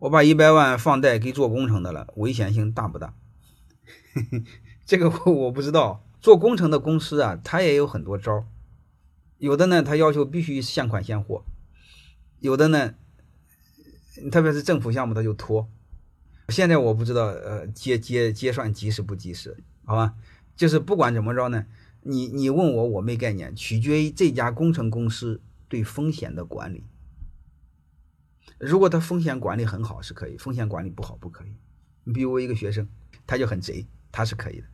[0.00, 3.14] 我把一百万放贷给做工程的了，危险性大不大？
[4.84, 6.04] 这个我我不知道。
[6.20, 8.44] 做工程的公司啊，他也有很多招
[9.38, 11.42] 有的呢，他要求必须现款现货；
[12.40, 12.94] 有的呢，
[14.30, 15.66] 特别是政府项目，他就拖。
[16.50, 19.56] 现在我不知道，呃，结结结算及时不及时，
[19.86, 20.14] 好吧？
[20.56, 21.64] 就是不管怎么着呢，
[22.02, 26.84] 你你问我，我没概念，取决于这家工程公司对风险的管理。
[28.60, 31.56] 如果他风险管理很好，是可以；风险管理不好，不可以。
[32.04, 32.86] 你比如我一个学生，
[33.26, 34.66] 他就很贼，他是可以的。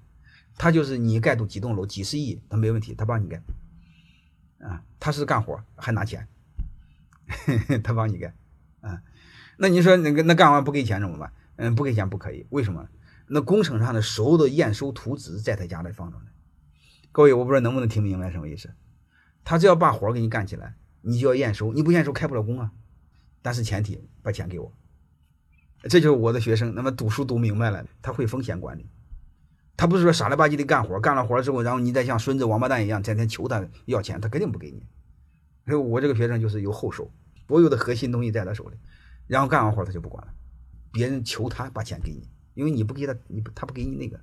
[0.59, 3.41] 他就是你盖栋几栋楼几十亿，他没问题，他帮你盖。
[4.59, 6.27] 啊，他是干活还拿钱，
[7.85, 8.35] 他帮你盖。
[8.81, 9.01] 啊，
[9.57, 11.33] 那你说那个那干完不给钱怎么办？
[11.57, 12.45] 嗯，不给钱不可以。
[12.51, 12.89] 为什么？
[13.29, 16.25] 那工程上的所有的验收图纸在他家里放着呢。
[17.13, 18.73] 各位，我不知道能不能听明白什么意思。
[19.45, 22.73] 他只要把活给你干起来，你就要验收，你不验收开不了工啊。
[23.47, 24.73] 但是前提把钱给我。
[25.83, 28.91] 这就是我的学生，那么读书读明白了，他会风险管理。
[29.77, 34.85] 他不是说傻了吧唧的干活，干了活之后，然后你再像孙子王八蛋一样天天求他要钱，他肯定不给你。
[35.65, 37.09] 所以我这个学生就是有后手，
[37.47, 38.77] 所有的核心东西在他手里，
[39.29, 40.35] 然后干完活他就不管了，
[40.93, 44.21] 别人求他把钱给你，因为你不给他，你不他不给你那个，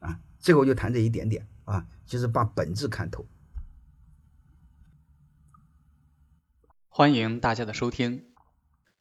[0.00, 3.24] 啊，这个我就谈这一点点啊，就是把本质看透。
[6.96, 8.26] 欢迎大家的收听，